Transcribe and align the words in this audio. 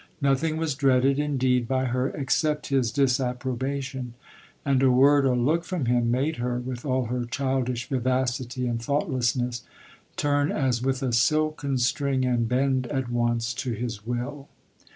Nothing 0.19 0.57
was 0.57 0.73
dreaded, 0.73 1.19
indeed, 1.19 1.67
by 1.67 1.85
her, 1.85 2.09
except 2.09 2.69
his 2.69 2.91
disapproba 2.91 3.83
tion; 3.83 4.15
and 4.65 4.81
a 4.81 4.89
word 4.89 5.27
or 5.27 5.35
look 5.37 5.63
from 5.63 5.85
him 5.85 6.09
made 6.09 6.37
her, 6.37 6.57
with 6.57 6.83
all 6.83 7.05
her 7.05 7.23
childish 7.25 7.87
vivacity 7.87 8.65
and 8.65 8.81
thoughtless 8.81 9.35
ness, 9.35 9.61
turn 10.17 10.51
as 10.51 10.81
with 10.81 11.03
a 11.03 11.13
silken 11.13 11.77
string, 11.77 12.25
and 12.25 12.49
bend 12.49 12.87
at 12.87 13.11
once 13.11 13.53
to 13.53 13.73
his 13.73 14.03
will. 14.03 14.47